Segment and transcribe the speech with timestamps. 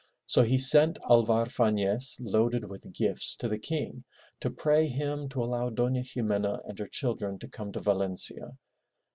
[0.25, 4.03] So he sent Alvar Fafiez loaded with gifts to the King
[4.39, 8.57] to pray him to allow Dona Ximena and her children to come to Valencia.